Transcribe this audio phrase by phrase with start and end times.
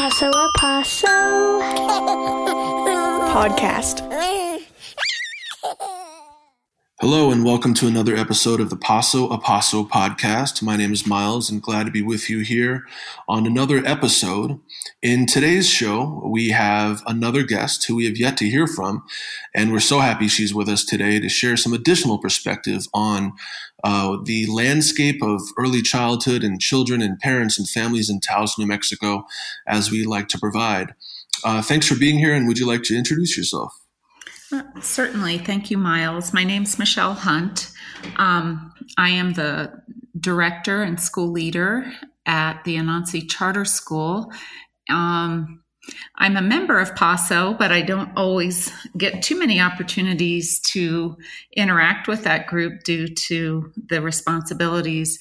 [0.00, 1.06] Paso a Paso
[3.34, 4.00] podcast.
[7.02, 10.60] Hello, and welcome to another episode of the Paso a Paso podcast.
[10.60, 12.86] My name is Miles, and glad to be with you here
[13.26, 14.60] on another episode.
[15.00, 19.02] In today's show, we have another guest who we have yet to hear from,
[19.54, 23.32] and we're so happy she's with us today to share some additional perspective on
[23.82, 28.66] uh, the landscape of early childhood and children and parents and families in Taos, New
[28.66, 29.24] Mexico,
[29.66, 30.94] as we like to provide.
[31.42, 33.79] Uh, thanks for being here, and would you like to introduce yourself?
[34.80, 35.38] Certainly.
[35.38, 36.32] Thank you, Miles.
[36.32, 37.70] My name's Michelle Hunt.
[38.16, 39.72] Um, I am the
[40.18, 41.90] director and school leader
[42.26, 44.32] at the Anansi Charter School.
[44.88, 45.62] Um,
[46.16, 51.16] I'm a member of PASO, but I don't always get too many opportunities to
[51.56, 55.18] interact with that group due to the responsibilities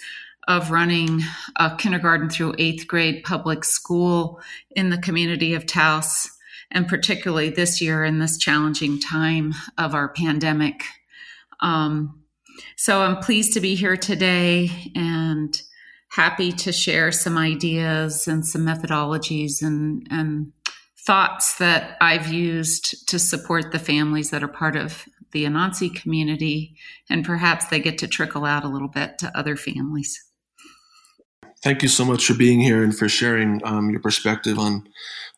[0.47, 1.21] of running
[1.57, 6.29] a kindergarten through eighth grade public school in the community of Taos
[6.71, 10.83] and particularly this year in this challenging time of our pandemic.
[11.61, 12.21] Um,
[12.75, 15.61] so I'm pleased to be here today and
[16.09, 20.51] happy to share some ideas and some methodologies and, and
[20.97, 26.75] thoughts that I've used to support the families that are part of the Anansi community,
[27.09, 30.23] and perhaps they get to trickle out a little bit to other families.
[31.61, 34.87] Thank you so much for being here and for sharing um, your perspective on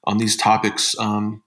[0.03, 0.95] on these topics.
[0.99, 1.43] Um,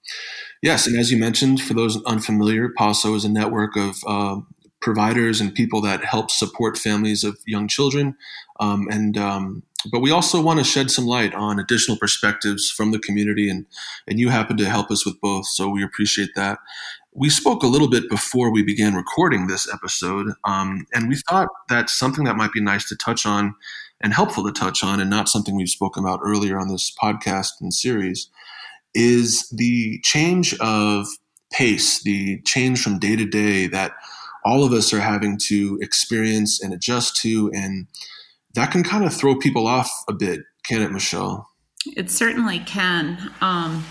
[0.63, 4.37] yes, and as you mentioned, for those unfamiliar, PASO is a network of uh,
[4.81, 8.17] providers and people that help support families of young children.
[8.61, 12.91] Um, and um, but we also want to shed some light on additional perspectives from
[12.91, 13.67] the community, and
[14.09, 16.59] and you happen to help us with both, so we appreciate that.
[17.13, 21.49] We spoke a little bit before we began recording this episode, um, and we thought
[21.69, 23.55] that something that might be nice to touch on
[24.05, 27.53] and helpful to touch on, and not something we've spoken about earlier on this podcast
[27.61, 28.29] and series,
[28.95, 31.07] is the change of
[31.51, 33.93] pace, the change from day to day that
[34.45, 37.51] all of us are having to experience and adjust to.
[37.55, 37.87] And
[38.55, 41.49] that can kind of throw people off a bit, can it, Michelle?
[41.97, 43.33] It certainly can.
[43.41, 43.85] Um,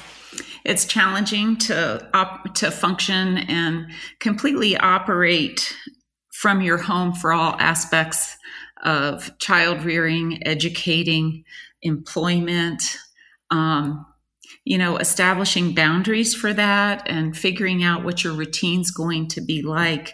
[0.64, 3.88] it's challenging to op- to function and
[4.20, 5.76] completely operate
[6.34, 8.38] from your home for all aspects
[8.84, 11.44] of child rearing, educating,
[11.82, 12.84] employment,
[13.52, 14.06] um,
[14.66, 19.62] you know, establishing boundaries for that and figuring out what your routine's going to be
[19.62, 20.14] like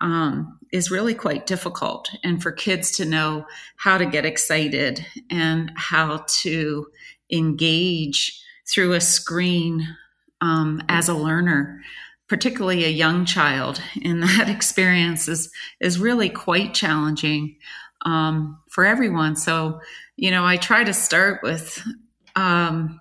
[0.00, 2.10] um, is really quite difficult.
[2.24, 6.86] And for kids to know how to get excited and how to
[7.30, 9.86] engage through a screen
[10.40, 11.80] um, as a learner,
[12.28, 15.50] particularly a young child in that experience is
[15.80, 17.56] is really quite challenging
[18.02, 19.36] um, for everyone.
[19.36, 19.80] So,
[20.16, 21.82] you know, I try to start with
[22.36, 23.00] um,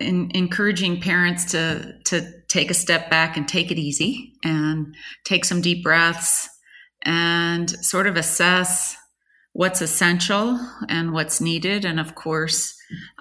[0.00, 5.44] in, encouraging parents to to take a step back and take it easy and take
[5.44, 6.48] some deep breaths
[7.02, 8.96] and sort of assess
[9.52, 10.58] what's essential
[10.88, 12.74] and what's needed and of course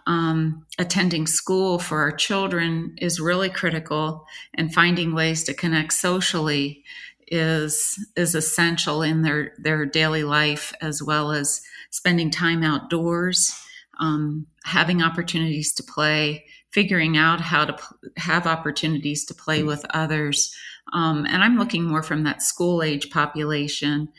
[0.08, 6.84] um, attending school for our children is really critical and finding ways to connect socially
[7.28, 13.60] is is essential in their their daily life as well as spending time outdoors
[14.00, 19.86] um, having opportunities to play figuring out how to p- have opportunities to play with
[19.92, 20.54] others.
[20.92, 24.10] Um, and I'm looking more from that school age population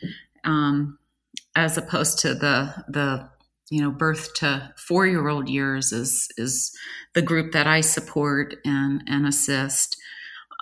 [0.43, 0.97] um,
[1.55, 3.29] as opposed to the the
[3.69, 6.75] you know birth to four year old years is is
[7.13, 9.95] the group that I support and and assist.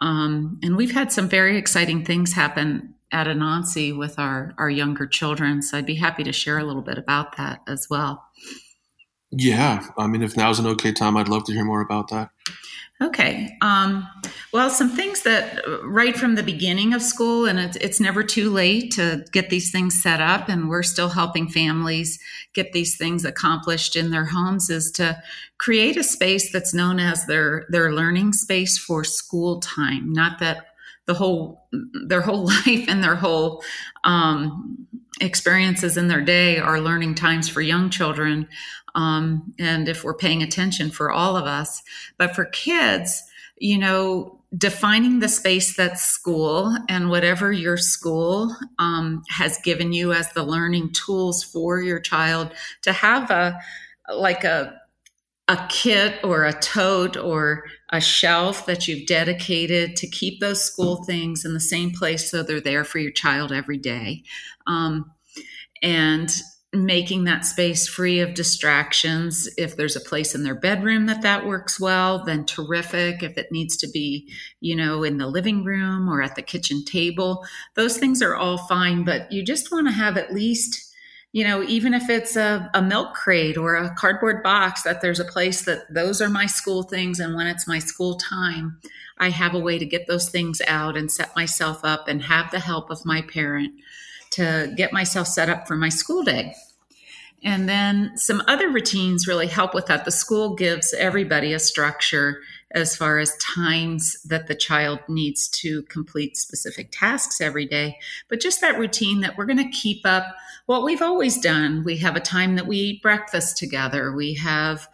[0.01, 5.07] Um, and we've had some very exciting things happen at Anansi with our our younger
[5.07, 5.61] children.
[5.61, 8.25] So I'd be happy to share a little bit about that as well.
[9.31, 12.29] Yeah, I mean, if now's an okay time, I'd love to hear more about that.
[13.01, 13.57] Okay.
[13.61, 14.07] Um,
[14.53, 18.49] well, some things that right from the beginning of school, and it's, it's never too
[18.49, 22.17] late to get these things set up, and we're still helping families
[22.53, 25.21] get these things accomplished in their homes, is to
[25.57, 30.13] create a space that's known as their their learning space for school time.
[30.13, 30.67] Not that
[31.05, 31.67] the whole
[32.07, 33.63] their whole life and their whole
[34.03, 34.87] um,
[35.21, 38.47] experiences in their day are learning times for young children
[38.95, 41.83] um, and if we're paying attention for all of us.
[42.17, 43.21] But for kids,
[43.57, 50.13] you know, defining the space that's school and whatever your school um, has given you
[50.13, 52.51] as the learning tools for your child
[52.83, 53.59] to have a
[54.13, 54.79] like a
[55.47, 57.65] a kit or a tote or
[57.95, 62.43] a shelf that you've dedicated to keep those school things in the same place so
[62.43, 64.23] they're there for your child every day
[64.67, 65.11] um,
[65.81, 66.29] and
[66.73, 69.47] making that space free of distractions.
[69.57, 73.23] If there's a place in their bedroom that that works well, then terrific.
[73.23, 76.83] If it needs to be, you know, in the living room or at the kitchen
[76.83, 77.45] table,
[77.75, 79.03] those things are all fine.
[79.03, 80.84] But you just want to have at least,
[81.35, 85.19] you know, even if it's a, a milk crate or a cardboard box, that there's
[85.19, 87.19] a place that those are my school things.
[87.19, 88.79] And when it's my school time,
[89.17, 92.51] I have a way to get those things out and set myself up and have
[92.51, 93.73] the help of my parent
[94.29, 96.55] to get myself set up for my school day.
[97.43, 100.05] And then some other routines really help with that.
[100.05, 105.81] The school gives everybody a structure as far as times that the child needs to
[105.83, 107.97] complete specific tasks every day,
[108.29, 110.33] but just that routine that we're going to keep up
[110.65, 111.83] what we've always done.
[111.83, 114.13] We have a time that we eat breakfast together.
[114.13, 114.87] We have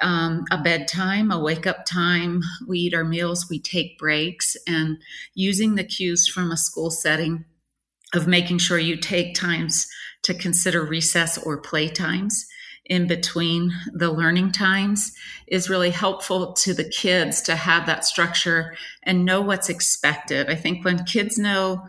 [0.00, 2.42] um, a bedtime, a wake up time.
[2.66, 4.98] We eat our meals, we take breaks, and
[5.34, 7.44] using the cues from a school setting
[8.14, 9.86] of making sure you take times
[10.22, 12.46] to consider recess or play times
[12.86, 15.12] in between the learning times
[15.46, 20.50] is really helpful to the kids to have that structure and know what's expected.
[20.50, 21.86] I think when kids know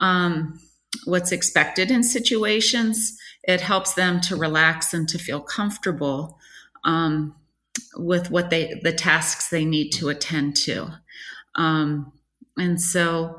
[0.00, 0.60] um,
[1.04, 6.38] what's expected in situations, it helps them to relax and to feel comfortable
[6.84, 7.34] um,
[7.96, 10.88] with what they the tasks they need to attend to.
[11.54, 12.12] Um,
[12.56, 13.36] and so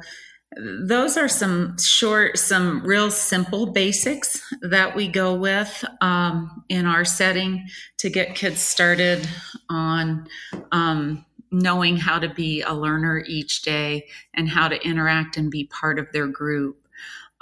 [0.58, 7.04] those are some short, some real simple basics that we go with um, in our
[7.04, 7.68] setting
[7.98, 9.28] to get kids started
[9.70, 10.28] on
[10.72, 15.66] um, knowing how to be a learner each day and how to interact and be
[15.66, 16.85] part of their group.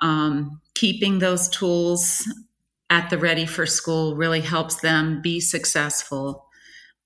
[0.04, 2.28] Um, keeping those tools
[2.90, 6.46] at the ready for school really helps them be successful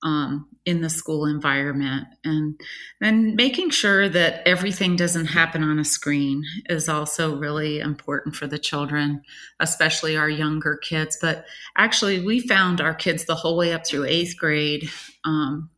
[0.02, 2.06] um, in the school environment.
[2.24, 2.60] And
[3.00, 8.46] then making sure that everything doesn't happen on a screen is also really important for
[8.46, 9.22] the children
[9.60, 11.18] especially our younger kids.
[11.20, 11.46] But
[11.76, 14.90] actually we found our kids the whole way up through eighth grade
[15.24, 15.70] um,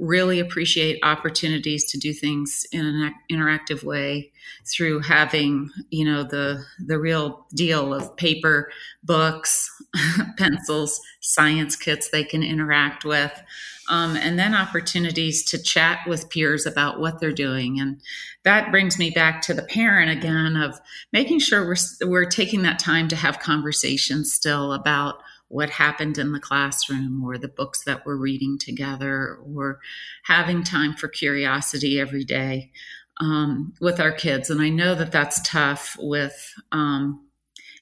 [0.00, 4.32] really appreciate opportunities to do things in an interactive way
[4.64, 8.70] through having you know the the real deal of paper
[9.04, 9.70] books
[10.38, 13.42] pencils science kits they can interact with
[13.90, 17.80] um, and then opportunities to chat with peers about what they're doing.
[17.80, 18.00] And
[18.44, 20.80] that brings me back to the parent again of
[21.12, 25.16] making sure we're, we're taking that time to have conversations still about
[25.50, 29.80] what happened in the classroom or the books that we're reading together or
[30.22, 32.70] having time for curiosity every day
[33.16, 34.48] um, with our kids.
[34.48, 37.26] And I know that that's tough with um,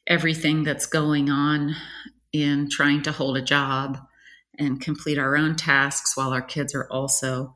[0.06, 1.76] everything that's going on
[2.32, 3.98] in trying to hold a job
[4.58, 7.54] and complete our own tasks while our kids are also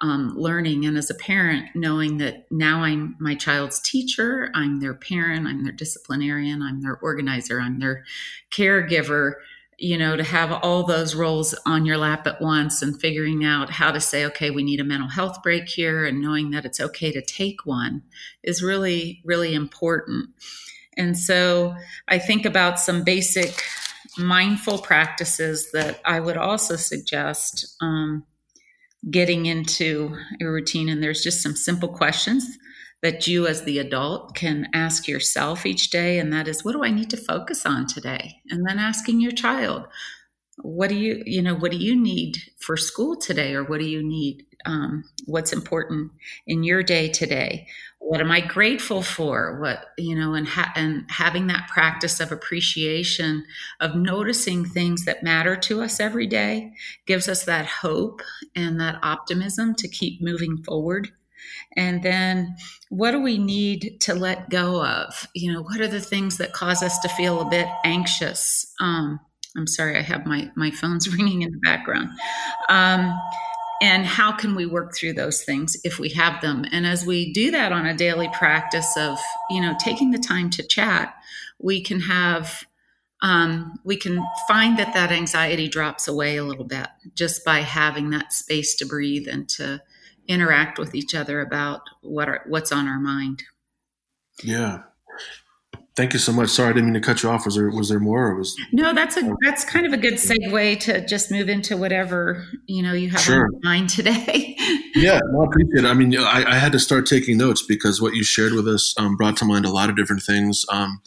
[0.00, 0.84] um, learning.
[0.84, 5.62] And as a parent, knowing that now I'm my child's teacher, I'm their parent, I'm
[5.62, 8.04] their disciplinarian, I'm their organizer, I'm their
[8.50, 9.34] caregiver,
[9.78, 13.70] you know, to have all those roles on your lap at once and figuring out
[13.70, 16.80] how to say, okay, we need a mental health break here and knowing that it's
[16.80, 18.02] okay to take one
[18.42, 20.30] is really, really important.
[20.96, 21.74] And so
[22.06, 23.62] I think about some basic
[24.18, 28.24] mindful practices that I would also suggest um,
[29.10, 30.88] getting into a routine.
[30.88, 32.46] And there's just some simple questions
[33.02, 36.84] that you as the adult can ask yourself each day and that is what do
[36.84, 38.40] i need to focus on today?
[38.48, 39.86] And then asking your child
[40.58, 43.54] what do you you know what do you need for school today?
[43.54, 46.12] Or what do you need um, what's important
[46.46, 47.66] in your day today?
[47.98, 49.60] What am i grateful for?
[49.60, 53.44] What you know and ha- and having that practice of appreciation
[53.80, 56.72] of noticing things that matter to us every day
[57.06, 58.20] gives us that hope
[58.54, 61.10] and that optimism to keep moving forward
[61.76, 62.56] and then
[62.88, 65.28] what do we need to let go of?
[65.34, 68.66] You know, what are the things that cause us to feel a bit anxious?
[68.80, 69.20] Um,
[69.56, 72.10] I'm sorry, I have my, my phone's ringing in the background.
[72.68, 73.18] Um,
[73.80, 76.64] and how can we work through those things if we have them?
[76.70, 79.18] And as we do that on a daily practice of,
[79.50, 81.14] you know, taking the time to chat,
[81.58, 82.64] we can have
[83.22, 88.10] um, we can find that that anxiety drops away a little bit just by having
[88.10, 89.80] that space to breathe and to
[90.28, 93.42] interact with each other about what are, what's on our mind.
[94.42, 94.82] Yeah.
[95.94, 96.48] Thank you so much.
[96.48, 97.44] Sorry, I didn't mean to cut you off.
[97.44, 98.28] Was there was there more?
[98.28, 98.94] Or was no?
[98.94, 102.94] That's a that's kind of a good segue to just move into whatever you know
[102.94, 103.44] you have sure.
[103.44, 104.56] on mind today.
[104.94, 105.86] yeah, no, I appreciate it.
[105.86, 108.94] I mean, I, I, had to start taking notes because what you shared with us
[108.96, 110.64] um, brought to mind a lot of different things.
[110.70, 111.02] Um,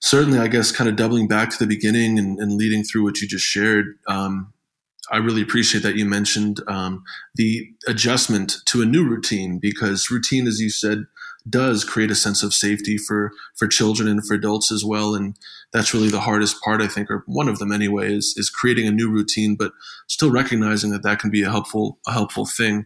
[0.00, 3.20] certainly, I guess, kind of doubling back to the beginning and, and leading through what
[3.20, 3.98] you just shared.
[4.06, 4.54] Um,
[5.10, 7.02] I really appreciate that you mentioned um,
[7.34, 11.06] the adjustment to a new routine because routine, as you said,
[11.48, 15.14] does create a sense of safety for for children and for adults as well.
[15.14, 15.36] And
[15.72, 18.86] that's really the hardest part, I think, or one of them anyway, is is creating
[18.86, 19.72] a new routine, but
[20.06, 22.84] still recognizing that that can be a helpful a helpful thing.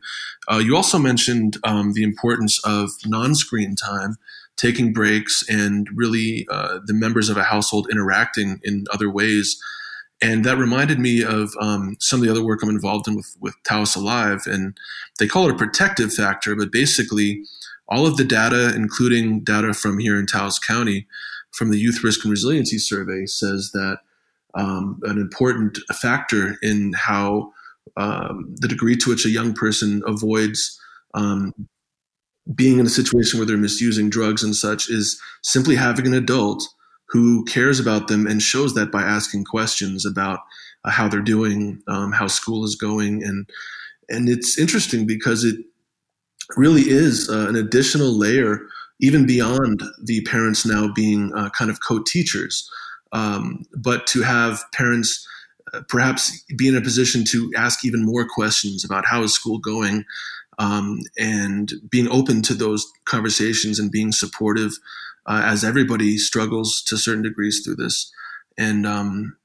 [0.51, 4.17] Uh, you also mentioned um, the importance of non-screen time
[4.57, 9.61] taking breaks and really uh, the members of a household interacting in other ways.
[10.23, 13.37] And that reminded me of um, some of the other work I'm involved in with,
[13.41, 14.43] with Taos Alive.
[14.47, 14.79] And
[15.19, 17.43] they call it a protective factor, but basically,
[17.89, 21.07] all of the data, including data from here in Taos County,
[21.51, 23.99] from the Youth Risk and Resiliency Survey, says that
[24.55, 27.53] um, an important factor in how
[27.97, 30.81] um, the degree to which a young person avoids
[31.15, 31.53] um,
[32.55, 36.67] being in a situation where they're misusing drugs and such is simply having an adult
[37.15, 40.41] who cares about them and shows that by asking questions about
[40.85, 43.49] uh, how they're doing, um, how school is going, and
[44.09, 45.55] and it's interesting because it
[46.57, 48.67] really is uh, an additional layer,
[49.01, 52.69] even beyond the parents now being uh, kind of co-teachers,
[53.13, 55.25] um, but to have parents
[55.73, 59.59] uh, perhaps be in a position to ask even more questions about how is school
[59.59, 60.05] going
[60.59, 64.73] um, and being open to those conversations and being supportive
[65.27, 68.13] uh, as everybody struggles to certain degrees through this.
[68.57, 69.37] And um,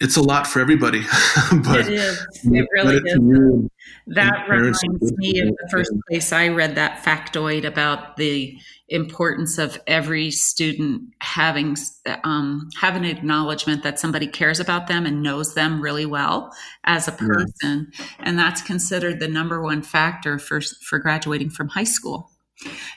[0.00, 1.02] it's a lot for everybody.
[1.64, 2.26] but it is.
[2.44, 3.70] It really is.
[4.06, 8.56] that reminds me of the first place I read that factoid about the
[8.88, 11.76] importance of every student having
[12.24, 16.52] um, have an acknowledgement that somebody cares about them and knows them really well
[16.84, 18.06] as a person, yeah.
[18.20, 22.30] and that's considered the number one factor for for graduating from high school.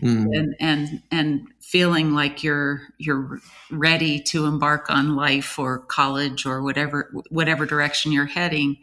[0.02, 0.36] Mm.
[0.36, 3.40] And and and feeling like you're you're
[3.70, 8.78] ready to embark on life or college or whatever whatever direction you're heading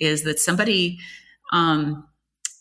[0.00, 0.98] is that somebody
[1.52, 2.06] um,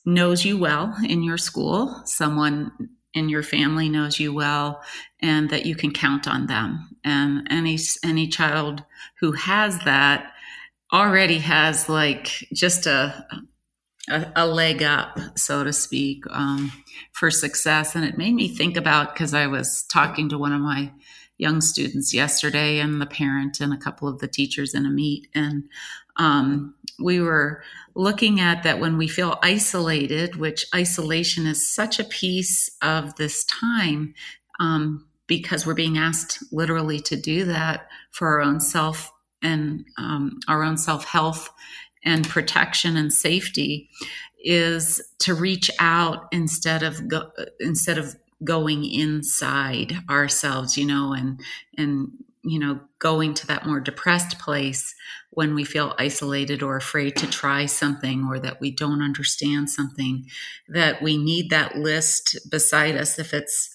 [0.06, 2.72] knows you well in your school someone
[3.14, 4.82] in your family knows you well
[5.22, 8.84] and that you can count on them and any any child
[9.20, 10.32] who has that
[10.92, 13.26] already has like just a
[14.10, 16.72] a, a leg up so to speak um,
[17.12, 17.96] for success.
[17.96, 20.92] And it made me think about because i was talking to one of my
[21.38, 25.28] young students yesterday and the parent and a couple of the teachers in a meet.
[25.34, 25.64] And
[26.18, 27.64] um, we were
[27.96, 33.46] looking at that when we feel isolated, which isolation is such a piece of this
[33.46, 34.14] time
[34.60, 40.40] um, because we're being asked literally to do that for our own self and um,
[40.48, 41.50] our own self health
[42.04, 43.90] and protection and safety
[44.44, 51.40] is to reach out instead of go, instead of going inside ourselves you know and
[51.78, 52.12] and
[52.44, 54.94] you know going to that more depressed place
[55.36, 60.26] when we feel isolated or afraid to try something or that we don't understand something,
[60.70, 63.73] that we need that list beside us if it's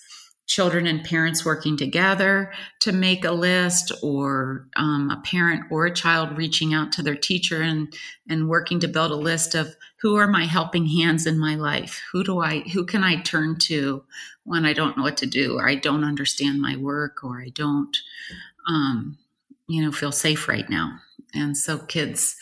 [0.49, 2.50] children and parents working together
[2.81, 7.14] to make a list or um, a parent or a child reaching out to their
[7.14, 7.95] teacher and
[8.28, 12.00] and working to build a list of who are my helping hands in my life?
[12.12, 14.02] Who do i who can i turn to
[14.45, 17.50] when i don't know what to do or i don't understand my work or i
[17.50, 17.97] don't
[18.67, 19.19] um,
[19.69, 20.99] you know feel safe right now?
[21.35, 22.37] And so kids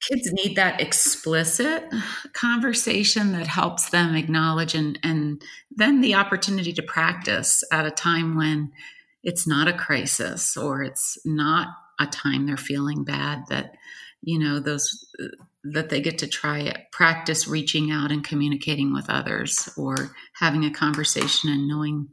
[0.00, 1.84] kids need that explicit
[2.32, 5.42] conversation that helps them acknowledge and and
[5.74, 8.72] then the opportunity to practice at a time when
[9.22, 13.74] it's not a crisis or it's not a time they're feeling bad that
[14.22, 15.12] you know those
[15.64, 20.64] that they get to try it, practice reaching out and communicating with others or having
[20.64, 22.08] a conversation and knowing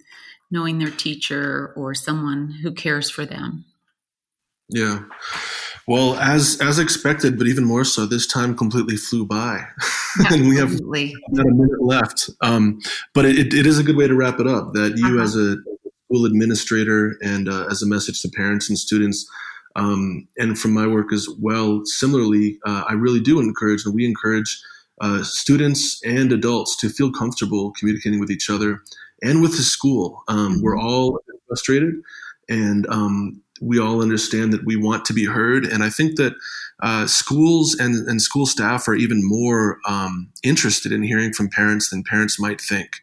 [0.51, 3.65] knowing their teacher or someone who cares for them
[4.70, 5.04] yeah.
[5.88, 9.68] Well, as as expected, but even more so, this time completely flew by,
[10.32, 12.30] and we have not a minute left.
[12.42, 12.80] Um,
[13.13, 14.74] but it, it is a good way to wrap it up.
[14.74, 15.24] That you, uh-huh.
[15.24, 15.58] as a
[16.06, 19.30] school administrator, and uh, as a message to parents and students,
[19.75, 24.06] um, and from my work as well, similarly, uh, I really do encourage, and we
[24.06, 24.60] encourage
[25.01, 28.82] uh, students and adults to feel comfortable communicating with each other
[29.22, 30.24] and with the school.
[30.27, 30.63] Um, mm-hmm.
[30.63, 31.94] We're all frustrated,
[32.50, 35.66] and um, we all understand that we want to be heard.
[35.66, 36.34] And I think that
[36.82, 41.90] uh, schools and, and school staff are even more um, interested in hearing from parents
[41.90, 43.02] than parents might think.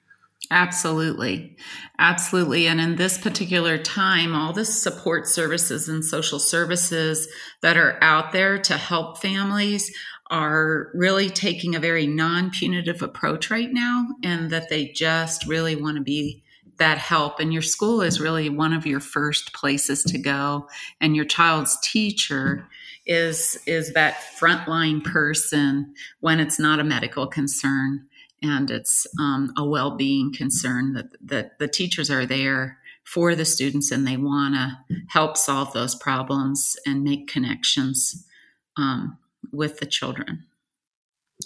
[0.50, 1.56] Absolutely.
[1.98, 2.66] Absolutely.
[2.66, 7.26] And in this particular time, all the support services and social services
[7.62, 9.90] that are out there to help families
[10.30, 15.76] are really taking a very non punitive approach right now, and that they just really
[15.76, 16.41] want to be
[16.82, 20.66] that help and your school is really one of your first places to go
[21.00, 22.66] and your child's teacher
[23.06, 28.04] is is that frontline person when it's not a medical concern
[28.42, 33.92] and it's um, a well-being concern that that the teachers are there for the students
[33.92, 38.26] and they want to help solve those problems and make connections
[38.76, 39.16] um,
[39.52, 40.44] with the children.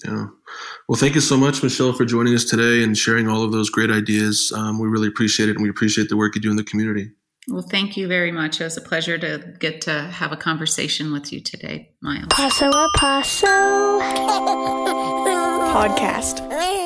[0.04, 0.26] Yeah.
[0.88, 3.70] Well, thank you so much, Michelle, for joining us today and sharing all of those
[3.70, 4.52] great ideas.
[4.54, 7.10] Um, we really appreciate it, and we appreciate the work you do in the community.
[7.48, 8.60] Well, thank you very much.
[8.60, 12.26] It was a pleasure to get to have a conversation with you today, Miles.
[12.30, 13.46] Paso a Paso
[15.72, 16.85] podcast.